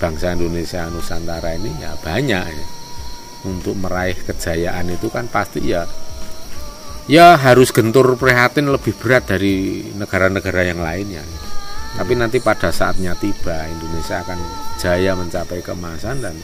[0.00, 2.66] bangsa Indonesia Nusantara ini ya banyak ya.
[3.46, 5.86] Untuk meraih kejayaan itu kan pasti ya
[7.08, 11.24] ya harus gentur prihatin lebih berat dari negara-negara yang lainnya.
[11.96, 14.38] Tapi nanti pada saatnya tiba Indonesia akan
[14.78, 16.36] jaya mencapai kemasan dan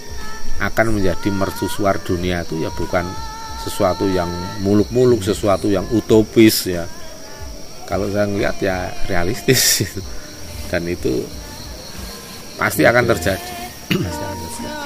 [0.59, 3.05] akan menjadi mercusuar dunia itu ya bukan
[3.63, 4.29] sesuatu yang
[4.65, 6.89] muluk-muluk, sesuatu yang utopis ya.
[7.85, 9.85] Kalau saya melihat ya realistis
[10.73, 11.23] dan itu
[12.57, 13.53] pasti akan terjadi
[13.95, 14.84] pasti